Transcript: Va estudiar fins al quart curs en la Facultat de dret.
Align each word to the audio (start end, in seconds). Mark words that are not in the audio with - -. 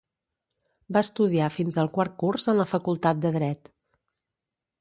Va 0.97 1.03
estudiar 1.07 1.51
fins 1.57 1.77
al 1.83 1.91
quart 1.97 2.17
curs 2.25 2.49
en 2.55 2.59
la 2.63 2.69
Facultat 2.75 3.23
de 3.27 3.33
dret. 3.39 3.75